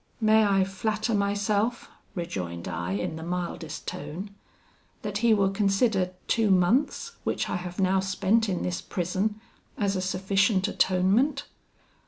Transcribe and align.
'May 0.19 0.43
I 0.45 0.63
flatter 0.63 1.13
myself,' 1.13 1.87
rejoined 2.15 2.67
I, 2.67 2.93
in 2.93 3.17
the 3.17 3.21
mildest 3.23 3.85
tone, 3.87 4.31
'that 5.03 5.19
he 5.19 5.31
will 5.31 5.51
consider 5.51 6.13
two 6.27 6.49
months, 6.49 7.17
which 7.23 7.47
I 7.47 7.57
have 7.57 7.79
now 7.79 7.99
spent 7.99 8.49
in 8.49 8.63
this 8.63 8.81
prison, 8.81 9.39
as 9.77 9.95
a 9.95 10.01
sufficient 10.01 10.67
atonement?' 10.67 11.45